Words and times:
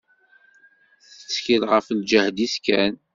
Tettkel 1.09 1.61
ɣef 1.71 1.87
lǧehd-is 1.99 2.55
kan. 2.65 2.93